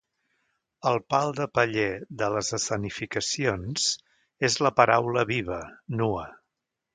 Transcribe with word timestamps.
El 0.91 0.95
pal 1.13 1.33
de 1.39 1.45
paller 1.57 1.91
de 2.21 2.29
les 2.35 2.49
escenificacions 2.59 3.85
és 4.51 4.57
la 4.69 4.73
paraula 4.81 5.27
viva, 5.35 5.61
nua. 6.01 6.27